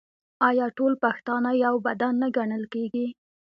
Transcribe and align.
آیا 0.49 0.65
ټول 0.77 0.93
پښتانه 1.03 1.51
یو 1.63 1.75
بدن 1.87 2.13
نه 2.21 2.27
ګڼل 2.37 2.63
کیږي؟ 2.73 3.07